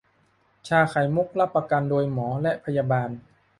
[0.67, 3.09] ชาไข่มุก รับประกันโดยหมอและพยาบาล